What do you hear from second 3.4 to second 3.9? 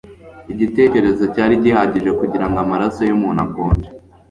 akonje